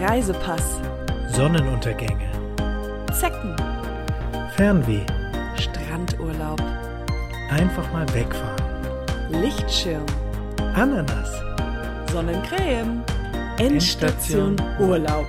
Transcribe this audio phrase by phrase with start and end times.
[0.00, 0.80] Reisepass,
[1.28, 2.28] Sonnenuntergänge,
[3.12, 3.54] Zecken,
[4.56, 5.06] Fernweh,
[5.56, 6.60] Strandurlaub,
[7.48, 8.60] einfach mal wegfahren,
[9.30, 10.04] Lichtschirm,
[10.74, 11.30] Ananas,
[12.10, 13.04] Sonnencreme,
[13.58, 14.56] Endstation Endstation.
[14.80, 15.26] Urlaub.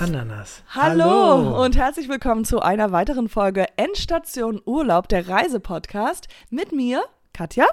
[0.00, 0.62] Ananas.
[0.74, 7.66] Hallo, und herzlich willkommen zu einer weiteren Folge Endstation Urlaub, der Reisepodcast mit mir, Katja.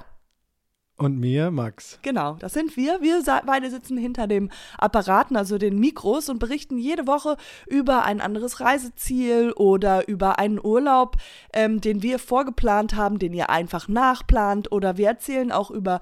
[0.98, 1.98] Und mir, Max.
[2.04, 3.02] Genau, das sind wir.
[3.02, 7.36] Wir beide sitzen hinter dem Apparaten, also den Mikros, und berichten jede Woche
[7.68, 11.18] über ein anderes Reiseziel oder über einen Urlaub,
[11.52, 14.72] ähm, den wir vorgeplant haben, den ihr einfach nachplant.
[14.72, 16.00] Oder wir erzählen auch über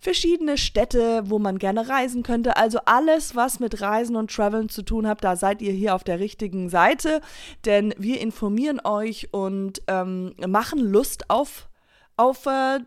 [0.00, 2.56] verschiedene Städte, wo man gerne reisen könnte.
[2.56, 6.02] Also alles, was mit Reisen und Traveln zu tun hat, da seid ihr hier auf
[6.02, 7.20] der richtigen Seite.
[7.64, 11.68] Denn wir informieren euch und ähm, machen Lust auf,
[12.16, 12.80] auf, äh,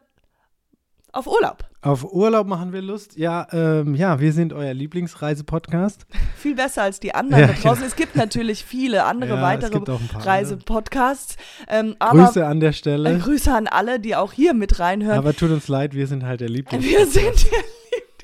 [1.14, 1.64] auf Urlaub.
[1.82, 3.18] Auf Urlaub machen wir Lust.
[3.18, 6.06] Ja, ähm, ja, wir sind euer Lieblingsreisepodcast.
[6.36, 7.84] viel besser als die anderen Ja, da draußen.
[7.86, 9.80] Es gibt natürlich viele andere Ja, weitere
[10.14, 11.38] Reisepodcasts.
[11.68, 13.18] Ähm, aber Grüße an der äh, Stelle.
[13.20, 15.18] Grüße an alle, die auch hier mit reinhören.
[15.18, 16.84] Aber tut uns leid, wir sind halt der Lieblings.
[16.86, 17.60] wir sind der.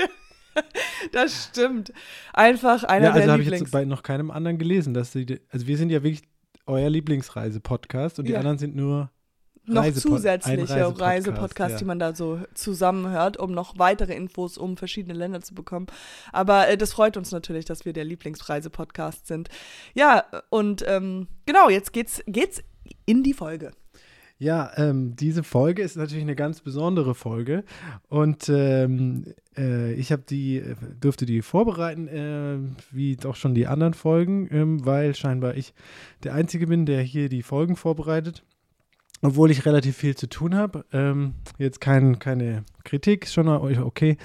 [1.12, 1.92] Das stimmt.
[2.31, 3.62] Einfach einer ja, also der habe ich Lieblings.
[3.68, 6.22] jetzt bei noch keinem anderen gelesen, dass sie, also wir sind ja wirklich
[6.68, 8.38] euer Lieblingsreisepodcast und die Ja.
[8.40, 9.09] anderen sind nur
[9.66, 11.78] noch Reisepod- zusätzliche Reisepodcast, Reisepodcasts, ja.
[11.80, 15.88] die man da so zusammenhört, um noch weitere Infos um verschiedene Länder zu bekommen.
[16.31, 19.50] Aber äh, das freut uns natürlich, dass wir der Lieblingsreisepodcast sind.
[19.94, 22.61] Ja, und ähm, genau, jetzt geht's, geht's
[23.06, 23.72] in die Folge.
[24.39, 27.64] Ja, ähm, diese Folge ist natürlich eine ganz besondere Folge
[28.09, 32.58] und ähm, äh, ich habe die, äh, durfte die vorbereiten, äh,
[32.91, 35.73] wie doch schon die anderen Folgen, ähm, weil scheinbar ich
[36.23, 38.44] der Einzige bin, der hier die Folgen vorbereitet,
[39.23, 40.85] obwohl ich relativ viel zu tun habe.
[40.91, 44.17] Ähm, jetzt kein, keine Kritik, schon okay.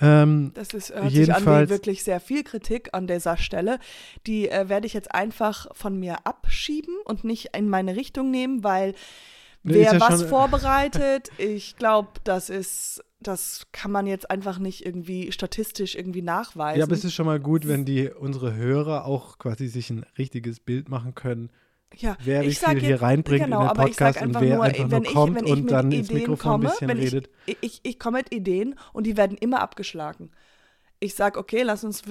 [0.00, 3.78] Ähm, Das ist, hört sich Jedenfalls- wirklich sehr viel Kritik an dieser Stelle.
[4.26, 8.64] Die äh, werde ich jetzt einfach von mir abschieben und nicht in meine Richtung nehmen,
[8.64, 8.94] weil
[9.62, 15.32] wer ja was vorbereitet, ich glaube, das ist, das kann man jetzt einfach nicht irgendwie
[15.32, 16.78] statistisch irgendwie nachweisen.
[16.78, 20.06] ja, aber es ist schon mal gut, wenn die unsere Hörer auch quasi sich ein
[20.16, 21.50] richtiges Bild machen können,
[21.96, 24.40] ja, wer wie ich sag viel hier jetzt- reinbringt genau, in den Podcast und einfach
[24.40, 26.64] wer nur, einfach wenn nur ich- kommt wenn und dann ins Ideen Mikrofon ein komme,
[26.70, 27.30] bisschen wenn ich- redet.
[27.46, 30.30] Ich, ich, ich komme mit Ideen und die werden immer abgeschlagen.
[31.02, 32.02] Ich sag, okay, lass uns,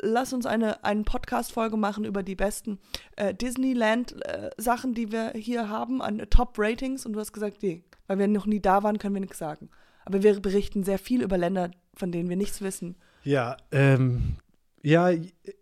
[0.00, 2.78] lass uns eine, eine Podcast-Folge machen über die besten
[3.16, 7.04] äh, Disneyland-Sachen, die wir hier haben, an Top-Ratings.
[7.06, 9.68] Und du hast gesagt, nee, weil wir noch nie da waren, können wir nichts sagen.
[10.06, 12.96] Aber wir berichten sehr viel über Länder, von denen wir nichts wissen.
[13.24, 14.36] Ja, ähm,
[14.82, 15.10] ja,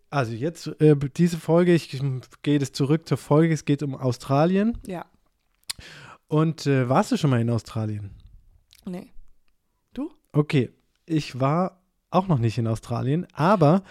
[0.09, 1.89] also jetzt äh, diese Folge, ich
[2.43, 4.77] gehe jetzt zurück zur Folge, es geht um Australien.
[4.85, 5.05] Ja,
[6.27, 8.11] Und äh, warst du schon mal in Australien?
[8.85, 9.11] nee.
[10.31, 10.69] Okay,
[11.07, 11.81] ich war
[12.11, 13.83] auch noch nicht in Australien, aber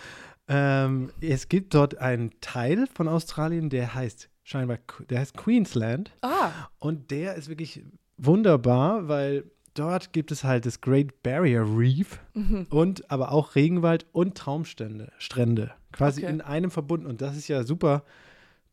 [0.46, 4.78] ähm, es gibt dort einen Teil von Australien, der heißt scheinbar,
[5.10, 6.12] der heißt Queensland.
[6.22, 7.82] Ah, Und der ist wirklich
[8.16, 12.66] wunderbar, weil dort gibt es halt das Great Barrier Reef mhm.
[12.70, 16.32] und aber auch Regenwald und Traumstrände, Strände, quasi Okay.
[16.32, 17.06] in einem verbunden.
[17.06, 18.02] Und das ist ja super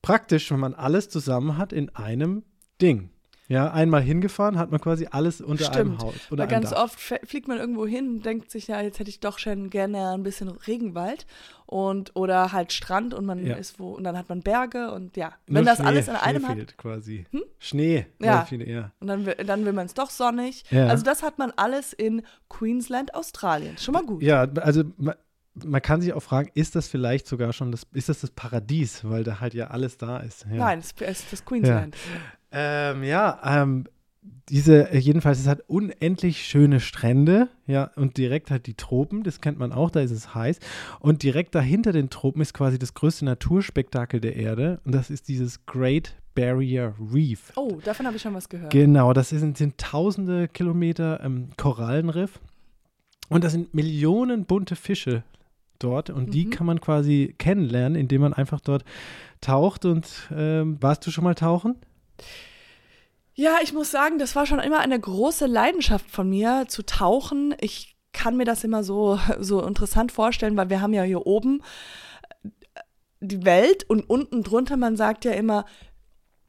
[0.01, 2.43] praktisch, wenn man alles zusammen hat in einem
[2.81, 3.09] Ding.
[3.47, 6.01] Ja, einmal hingefahren, hat man quasi alles unter einem Stimmt.
[6.01, 6.13] Haus.
[6.15, 6.83] Weil Unter einem ganz Dach.
[6.83, 10.13] oft fliegt man irgendwo hin und denkt sich, ja, jetzt hätte ich doch schon gerne
[10.13, 11.27] ein bisschen Regenwald
[11.67, 13.55] und oder halt Strand und man Ja.
[13.55, 16.15] ist wo und dann hat man Berge und ja, Nur wenn das Schnee, alles Schnee
[16.15, 17.25] einem hat fehlt quasi.
[17.29, 17.43] Hm?
[17.59, 18.07] Schnee.
[18.19, 18.45] Ja.
[18.45, 18.91] Viele, ja.
[18.99, 20.63] und dann will, dann will man es doch sonnig.
[20.71, 20.87] Ja.
[20.87, 23.77] Also das hat man alles in Queensland, Australien.
[23.77, 24.23] Schon mal gut.
[24.23, 24.85] ja, also
[25.63, 29.03] man, kann sich auch fragen, ist das vielleicht sogar schon das, ist das das Paradies,
[29.03, 30.45] weil da halt ja alles da ist.
[30.49, 30.57] Ja.
[30.57, 31.95] Nein, es ist das Queensland.
[32.51, 33.85] Ähm, ja, ähm,
[34.49, 39.41] diese, äh, jedenfalls, es hat unendlich schöne Strände, ja, und direkt halt die Tropen, das
[39.41, 40.59] kennt man auch, da ist es heiß.
[40.99, 45.27] Und direkt dahinter den Tropen ist quasi das größte Naturspektakel der Erde und das ist
[45.27, 47.53] dieses Great Barrier Reef.
[47.55, 48.71] Oh, davon habe ich schon was gehört.
[48.71, 52.39] Genau, das sind, sind tausende Kilometer ähm, Korallenriff
[53.29, 55.23] und das sind Millionen bunte Fische
[55.79, 56.49] dort und die Mhm.
[56.49, 58.83] kann man quasi kennenlernen, indem man einfach dort
[59.41, 61.75] taucht und ähm, warst du schon mal tauchen?
[63.33, 67.53] Ja, ich muss sagen, das war schon immer eine große Leidenschaft von mir, zu tauchen.
[67.59, 71.61] Ich kann mir das immer so, so interessant vorstellen, weil wir haben ja hier oben
[73.19, 75.65] die Welt und unten drunter, man sagt ja immer,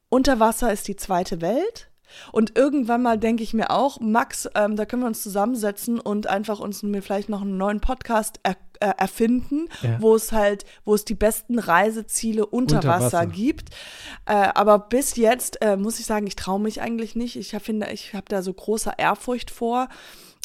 [0.09, 1.89] unter Wasser ist die zweite Welt.
[2.31, 6.27] Und irgendwann mal denke ich mir auch, Max, ähm, da können wir uns zusammensetzen und
[6.27, 9.97] einfach uns mir vielleicht noch einen neuen Podcast er, äh, erfinden, Ja.
[10.01, 13.25] wo es halt, wo es die besten Reiseziele unter, Unter Wasser, Wasser.
[13.27, 13.69] gibt.
[14.25, 17.35] Äh, aber bis jetzt äh, muss ich sagen, ich traue mich eigentlich nicht.
[17.35, 19.87] Ich hab, finde, ich habe da so große Ehrfurcht vor.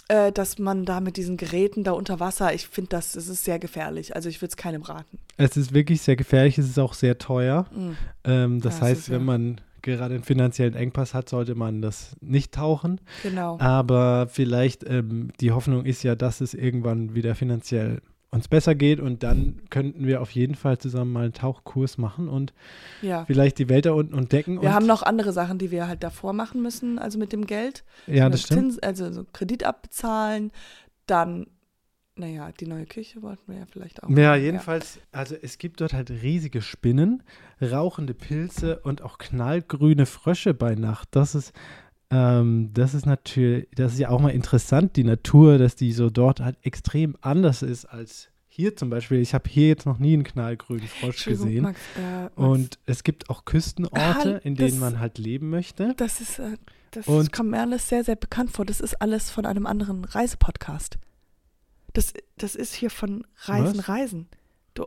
[0.08, 3.44] äh, dass man da mit diesen Geräten da unter Wasser, ich finde das, es ist
[3.44, 4.14] sehr gefährlich.
[4.16, 5.18] Also ich würde es keinem raten.
[5.36, 7.66] Es ist wirklich sehr gefährlich, es ist auch sehr teuer.
[7.74, 7.96] Mhm.
[8.24, 11.82] Ähm, das Ja, es heißt, wenn ja- man gerade einen finanziellen Engpass hat, sollte man
[11.82, 13.00] das nicht tauchen.
[13.22, 13.58] Genau.
[13.60, 18.02] Aber vielleicht, ähm, die Hoffnung ist ja, dass es irgendwann wieder finanziell
[18.32, 22.28] uns besser geht und dann könnten wir auf jeden Fall zusammen mal einen Tauchkurs machen
[22.28, 22.54] und
[23.02, 23.26] Ja.
[23.26, 24.60] vielleicht die Welt da unten entdecken.
[24.62, 27.46] Wir und, haben noch andere Sachen, die wir halt davor machen müssen, also mit dem
[27.46, 27.84] Geld.
[28.06, 28.72] ja, Also das stimmt.
[28.72, 30.50] Zins, also so Kredit abbezahlen,
[31.06, 31.46] dann,
[32.16, 34.08] naja, die neue Küche wollten wir ja vielleicht auch.
[34.08, 37.22] Ja, machen, jedenfalls, also es gibt dort halt riesige Spinnen,
[37.60, 41.08] rauchende Pilze und auch knallgrüne Frösche bei Nacht.
[41.12, 41.52] Das ist,
[42.12, 46.10] ähm, das ist natürlich, das ist ja auch mal interessant, die Natur, dass die so
[46.10, 49.18] dort halt extrem anders ist als hier zum Beispiel.
[49.18, 51.62] Ich habe hier jetzt noch nie einen knallgrünen Frosch gesehen.
[51.62, 53.96] Max, äh, Max, Und es gibt auch Küstenorte,
[54.36, 55.94] Ah, in denen das- man halt leben möchte.
[55.96, 56.58] das ist, äh,
[56.90, 58.66] das Und- kommt mir alles sehr, sehr bekannt vor.
[58.66, 60.98] Das ist alles von einem anderen Reisepodcast.
[61.94, 63.88] Das, das ist hier von Reisen, Was?
[63.88, 64.28] Reisen.
[64.74, 64.84] Du,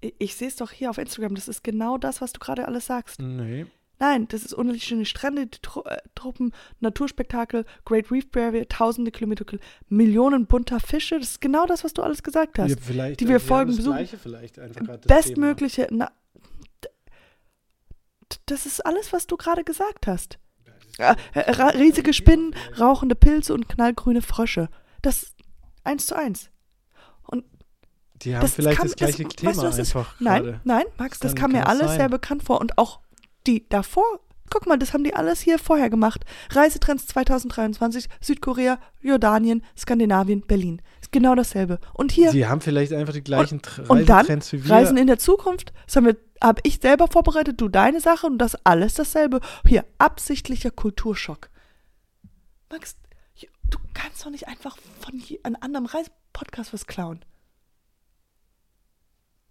[0.00, 1.34] ich, ich sehe es doch hier auf Instagram.
[1.34, 3.20] Das ist genau das, was du gerade alles sagst.
[3.20, 3.66] Nee.
[4.02, 9.12] Nein, das ist unendlich schöne Strände, die Tru äh, Truppen, Naturspektakel, Great Reef Barrier, tausende
[9.12, 9.44] Kilometer,
[9.88, 11.20] Millionen bunter Fische.
[11.20, 12.70] Das ist genau das, was du alles gesagt hast.
[12.70, 13.98] Ja, die wir haben folgen das besuchen.
[13.98, 15.06] Einfach das.
[15.06, 15.86] Bestmögliche.
[15.92, 16.10] Na,
[18.46, 20.40] das ist alles, was du gerade gesagt hast.
[20.98, 24.68] Äh, äh, riesige Spinnen, rauchende Pilze und knallgrüne Frösche.
[25.02, 25.32] Das
[25.84, 26.50] eins zu eins.
[28.16, 30.60] Die haben das vielleicht kam- das gleiche das- Thema weißt du, das ist- einfach Nein,
[30.64, 31.98] nein, Max, das Dann kam mir kann es alles sein.
[32.00, 32.60] sehr bekannt vor.
[32.60, 33.00] Und auch
[33.46, 34.20] die davor,
[34.52, 36.24] guck mal, das haben die alles hier vorher gemacht.
[36.50, 40.82] Reisetrends 2023, Südkorea, Jordanien, Skandinavien, Berlin.
[41.00, 41.78] Ist genau dasselbe.
[41.94, 44.70] Und hier Die haben vielleicht einfach die gleichen Tr- und dann Reisetrends wie wir.
[44.70, 48.38] Reisen in der Zukunft, das haben wir, habe ich selber vorbereitet, du deine Sache und
[48.38, 49.40] das alles dasselbe.
[49.66, 51.48] Hier, absichtlicher Kulturschock.
[52.70, 52.96] Max,
[53.70, 57.24] du kannst doch nicht einfach von einem anderen Reisepodcast was klauen.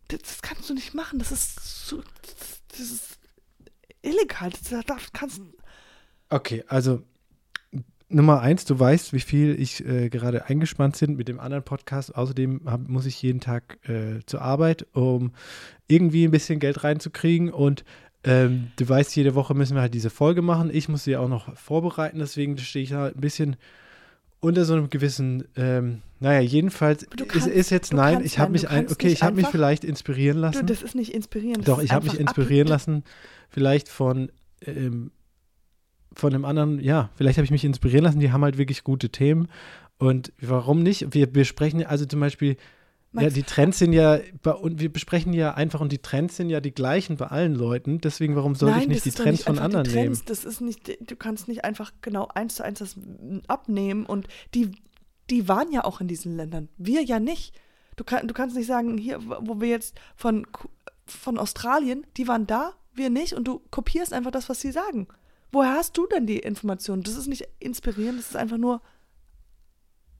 [0.10, 1.20] Das, das kannst du nicht machen.
[1.20, 2.04] Das ist so,
[2.70, 3.21] das ist
[4.12, 4.50] illegal.
[4.50, 5.42] Das, das kannst
[6.30, 7.02] Okay, also
[8.14, 12.16] Nummer eins, du weißt, wie viel ich äh, gerade eingespannt bin mit dem anderen Podcast.
[12.16, 15.32] Außerdem hab, muss ich jeden Tag äh, zur Arbeit, um
[15.88, 17.50] irgendwie ein bisschen Geld reinzukriegen.
[17.50, 17.86] Und
[18.24, 20.70] ähm, du weißt, jede Woche müssen wir halt diese Folge machen.
[20.74, 23.56] Ich muss sie auch noch vorbereiten, deswegen stehe ich da ein bisschen
[24.42, 28.38] unter so einem gewissen, ähm, naja, jedenfalls Du es kannst- ist jetzt du nein, ich
[28.40, 30.66] habe mich du ein, okay, ich habe mich vielleicht inspirieren du, lassen.
[30.68, 31.68] das ist nicht inspirierend.
[31.68, 33.04] Doch, ist ich habe mich einfach ab- inspirieren lassen,
[33.50, 34.32] vielleicht von,
[34.66, 35.12] ähm,
[36.14, 39.10] von einem anderen, ja, vielleicht habe ich mich inspirieren lassen, die haben halt wirklich gute
[39.10, 39.48] Themen.
[39.98, 41.14] Und warum nicht?
[41.14, 42.58] Wir besprechen also zum Beispiel,
[43.14, 44.20] ja, die Trends sind ja,
[44.62, 48.00] und wir besprechen ja einfach, und die Trends sind ja die gleichen bei allen Leuten.
[48.00, 50.20] Deswegen, warum sollte ich nicht die Trends nicht von einfach die anderen Trends.
[50.20, 50.28] nehmen?
[50.28, 52.96] Das ist nicht, du kannst nicht einfach genau eins zu eins das
[53.48, 54.72] abnehmen und die,
[55.30, 56.70] die waren ja auch in diesen Ländern.
[56.78, 57.54] Wir ja nicht.
[57.98, 60.48] Du, kann, du kannst nicht sagen, hier, wo wir jetzt von,
[61.06, 65.08] von Australien, die waren da, wir nicht und du kopierst einfach das, was sie sagen.
[65.52, 67.04] Woher hast du denn die Informationen?
[67.04, 68.82] Das ist nicht inspirierend, das ist einfach nur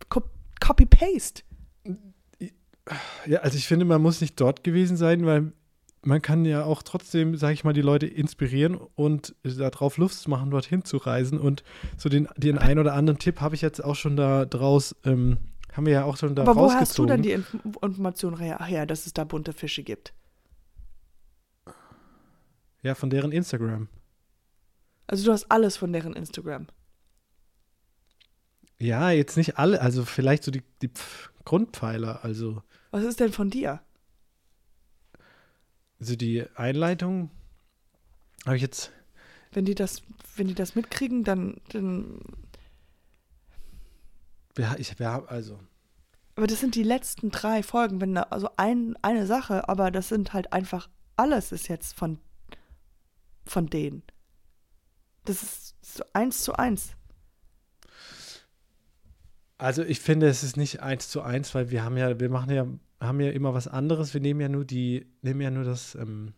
[0.10, 0.30] Cop-
[0.60, 1.44] Copy-Paste.
[3.26, 5.54] Ja, also ich finde, man muss nicht dort gewesen sein, weil
[6.04, 10.50] man kann ja auch trotzdem, sage ich mal, die Leute inspirieren und darauf Lust machen,
[10.50, 11.40] dorthin zu reisen.
[11.40, 11.64] Und
[11.98, 15.38] so den, den einen oder anderen Tipp habe ich jetzt auch schon da draus, ähm,
[15.74, 17.08] haben wir ja auch schon da Aber woher hast du rausgezogen.
[17.10, 18.58] denn die Inf Information her?
[18.60, 20.14] Ach ja, dass es da bunte Fische gibt.
[22.82, 23.88] ja, von deren Instagram.
[25.06, 26.68] Also du hast alles von deren Instagram.
[28.80, 32.62] Ja, jetzt nicht alle, also vielleicht so die, die Pf Grundpfeiler, also,
[32.92, 33.82] Was ist denn von dir?
[36.00, 37.30] also die Einleitung
[38.46, 38.92] habe ich jetzt,
[39.52, 40.02] Wenn die das,
[40.36, 42.20] wenn die das mitkriegen, dann, dann.
[44.58, 45.60] ja, ich, ja, also,
[46.36, 50.10] Aber das sind die letzten drei Folgen, wenn da, also ein, eine Sache, aber das
[50.10, 52.18] sind halt einfach, alles ist jetzt von,
[53.46, 54.02] von denen.
[55.26, 56.96] Das ist so eins zu eins.
[59.62, 62.50] Also ich finde, es ist nicht eins zu eins, weil wir haben ja, wir machen
[62.52, 62.66] ja,
[63.00, 64.14] haben ja immer was anderes.
[64.16, 66.34] Wir nehmen ja nur die, nehmen ja nur das, ähm,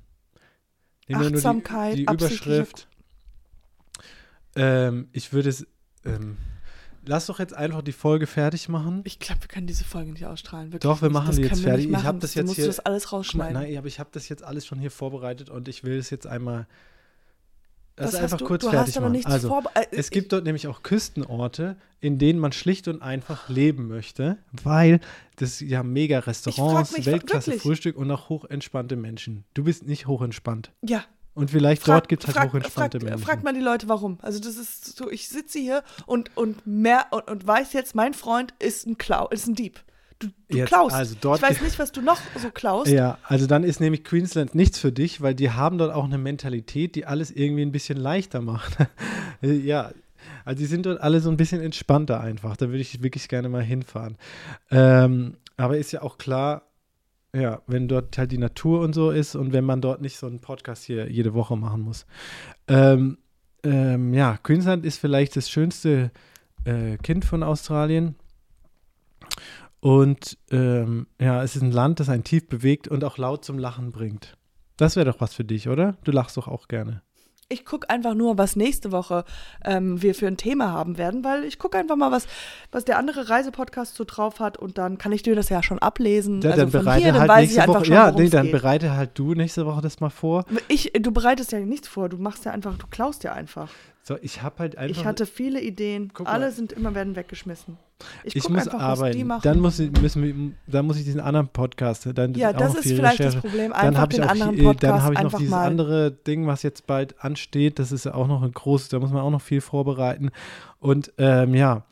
[1.07, 2.87] nehmen ja nur die, die Überschrift.
[4.55, 5.65] Ähm, ich würde es,
[6.05, 6.37] ähm,
[7.05, 9.01] lass doch jetzt einfach die Folge fertig machen.
[9.05, 10.73] Ich glaube, wir können diese Folge nicht ausstrahlen.
[10.73, 11.13] Wirklich Doch, wir nicht.
[11.13, 11.85] machen das die jetzt fertig.
[11.87, 12.19] Ich hab machen.
[12.19, 13.53] das Du jetzt musst hier- das alles mal, rausschneiden.
[13.53, 16.27] nein, aber ich habe das jetzt alles schon hier vorbereitet und ich will es jetzt
[16.27, 16.67] einmal,
[17.95, 19.25] das hast einfach du, kurz du fertig hast aber machen.
[19.25, 23.87] Also, äh, es gibt dort nämlich auch Küstenorte, in denen man schlicht und einfach leben
[23.87, 24.99] möchte, weil
[25.35, 27.61] das ja mega Restaurants, mich, Weltklasse wirklich?
[27.61, 29.43] Frühstück und auch hochentspannte Menschen.
[29.53, 30.71] Du bist nicht hochentspannt.
[30.81, 31.03] Ja,
[31.35, 33.25] Und vielleicht Frag- dort gibt es halt frag- hochentspannte frag, Menschen.
[33.25, 34.17] Fragt mal die Leute, warum.
[34.21, 38.13] Also das ist so, ich sitze hier und, und, mehr, und, und weiß jetzt, mein
[38.13, 39.79] Freund ist ein Klau, ist ein Dieb.
[40.23, 40.95] Du, du Jetzt, klaust.
[40.95, 42.91] also dort ich weiß nicht, was du noch so klaust.
[42.91, 46.17] Ja, also dann ist nämlich Queensland nichts für dich, weil die haben dort auch eine
[46.17, 48.77] Mentalität, die alles irgendwie ein bisschen leichter macht.
[49.41, 49.91] ja,
[50.45, 52.55] also die sind dort alle so ein bisschen entspannter einfach.
[52.57, 54.17] Da würde ich wirklich gerne mal hinfahren.
[54.71, 56.63] Ähm, aber ist ja auch klar,
[57.35, 60.27] ja, wenn dort halt die Natur und so ist und wenn man dort nicht so
[60.27, 62.05] einen Podcast hier jede Woche machen muss.
[62.67, 63.17] Ähm,
[63.63, 66.11] ähm, ja, Queensland ist vielleicht das schönste
[66.65, 68.15] äh, Kind von Australien.
[69.83, 73.59] Und ähm, ja, es ist ein Land, das einen tief bewegt und auch laut zum
[73.59, 74.37] Lachen bringt.
[74.77, 75.97] Das wäre doch was für dich, oder?
[76.05, 77.01] Du lachst doch auch gerne.
[77.49, 79.25] Ich gucke einfach nur, was nächste Woche
[79.65, 82.27] ähm, wir für ein Thema haben werden, weil ich gucke einfach mal, was,
[82.71, 85.79] was der andere Reisepodcast so drauf hat und dann kann ich dir das ja schon
[85.79, 86.39] ablesen.
[86.39, 87.85] Ja, also dann bereite hier, halt nächste Woche.
[87.85, 88.53] schon, ja, nee, dann geht.
[88.53, 90.45] bereite halt du nächste Woche das mal vor.
[90.69, 93.69] Ich, du bereitest ja nichts vor, du machst ja einfach, du klaust ja einfach.
[94.05, 94.99] So, ich habe halt einfach.
[94.99, 97.77] Ich hatte viele Ideen, alle sind immer werden weggeschmissen.
[98.25, 99.31] Ich, ich muss einfach, arbeiten.
[99.43, 102.09] Dann muss ich, müssen wir, dann muss ich diesen anderen Podcast.
[102.13, 103.37] Dann ja, das ist viel vielleicht Recherche.
[103.37, 103.71] das Problem.
[103.71, 105.65] Dann Einfach habe ich auch, dann habe ich noch dieses mal.
[105.65, 107.79] andere Ding, was jetzt bald ansteht.
[107.79, 110.31] Das ist ja auch noch ein großes, da muss man auch noch viel vorbereiten.
[110.79, 111.85] Und ähm, ja,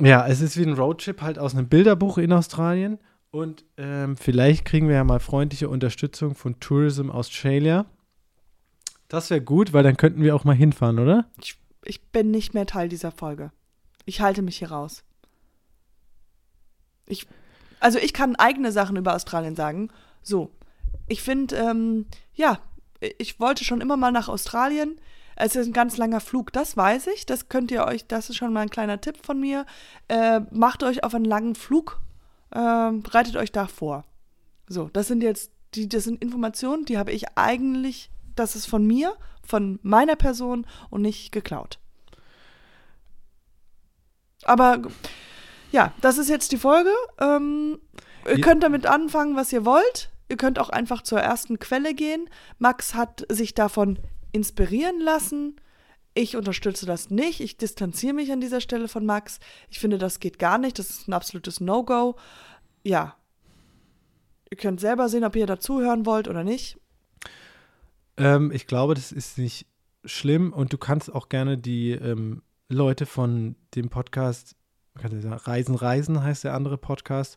[0.00, 2.98] ja, es ist wie ein Roadtrip halt aus einem Bilderbuch in Australien.
[3.30, 7.84] Und ähm, vielleicht kriegen wir ja mal freundliche Unterstützung von Tourism Australia.
[9.08, 11.26] Das wäre gut, weil dann könnten wir auch mal hinfahren, oder?
[11.42, 13.50] Ich, ich bin nicht mehr Teil dieser Folge.
[14.04, 15.02] Ich halte mich hier raus.
[17.06, 17.26] Ich,
[17.80, 19.90] also ich kann eigene Sachen über Australien sagen.
[20.22, 20.50] So,
[21.08, 22.58] ich finde, ähm, ja,
[23.00, 25.00] ich wollte schon immer mal nach Australien.
[25.36, 27.24] Es ist ein ganz langer Flug, das weiß ich.
[27.24, 29.66] Das könnt ihr euch, das ist schon mal ein kleiner Tipp von mir.
[30.08, 32.00] Äh, macht euch auf einen langen Flug,
[32.54, 34.04] ähm, bereitet euch da vor.
[34.68, 38.86] So, das sind jetzt, die, das sind Informationen, die habe ich eigentlich, das ist von
[38.86, 39.16] mir,
[39.46, 41.78] von meiner Person und nicht geklaut.
[44.44, 44.82] Aber
[45.72, 46.92] ja, das ist jetzt die Folge.
[47.20, 47.78] Ähm,
[48.26, 50.10] ihr könnt damit anfangen, was ihr wollt.
[50.28, 52.28] Ihr könnt auch einfach zur ersten Quelle gehen.
[52.58, 53.98] Max hat sich davon
[54.32, 55.56] inspirieren lassen.
[56.14, 57.40] Ich unterstütze das nicht.
[57.40, 59.38] Ich distanziere mich an dieser Stelle von Max.
[59.70, 60.78] Ich finde, das geht gar nicht.
[60.78, 62.16] Das ist ein absolutes No-Go.
[62.82, 63.16] Ja.
[64.50, 66.78] Ihr könnt selber sehen, ob ihr dazuhören wollt oder nicht.
[68.18, 69.66] Ähm, ich glaube, das ist nicht
[70.04, 74.54] schlimm und du kannst auch gerne die ähm, Leute von dem Podcast,
[75.00, 77.36] sagen, Reisen, Reisen heißt der andere Podcast,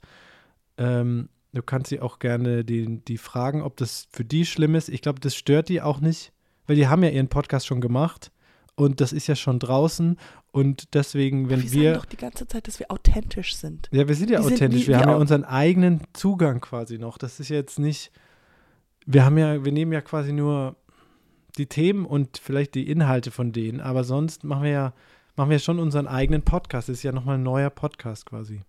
[0.77, 4.89] ähm, du kannst sie auch gerne die, die fragen, ob das für die schlimm ist.
[4.89, 6.31] Ich glaube, das stört die auch nicht,
[6.67, 8.31] weil die haben ja ihren Podcast schon gemacht
[8.75, 10.17] und das ist ja schon draußen
[10.51, 13.89] und deswegen, wenn wir wir sagen doch die ganze Zeit, dass wir authentisch sind.
[13.91, 14.83] ja, wir sind ja Wir sind authentisch.
[14.83, 17.17] wie- wir wie haben ja unseren eigenen Zugang quasi noch.
[17.17, 18.11] Das ist jetzt nicht.
[19.05, 20.75] Wir haben ja, wir nehmen ja quasi nur
[21.57, 24.93] die Themen und vielleicht die Inhalte von denen, aber sonst machen wir ja,
[25.35, 26.89] machen wir schon unseren eigenen Podcast.
[26.89, 28.61] Das ist ja nochmal ein neuer Podcast quasi.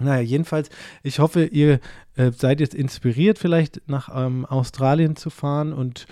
[0.00, 0.70] Naja, jedenfalls,
[1.02, 1.80] ich hoffe, ihr
[2.16, 6.06] äh, seid jetzt inspiriert, vielleicht nach ähm, Australien zu fahren und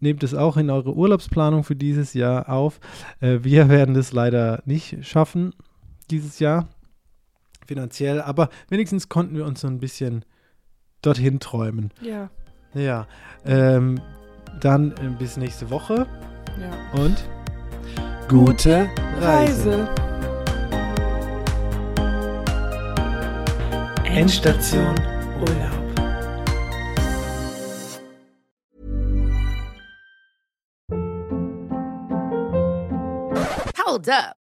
[0.00, 2.78] nehmt es auch in eure Urlaubsplanung für dieses Jahr auf.
[3.20, 5.54] Äh, wir werden das leider nicht schaffen
[6.10, 6.68] dieses Jahr
[7.66, 10.24] finanziell, aber wenigstens konnten wir uns so ein bisschen
[11.00, 11.90] dorthin träumen.
[12.02, 12.30] Ja,
[12.74, 13.06] Ja,
[13.44, 14.00] ähm,
[14.60, 16.06] dann äh, bis nächste Woche
[16.60, 17.00] ja.
[17.00, 17.24] und
[18.28, 18.88] gute
[19.20, 19.88] Reise.
[19.88, 20.12] Reise.
[24.04, 24.94] Endstation
[25.40, 25.82] Urlaub.
[33.84, 34.41] Hold up.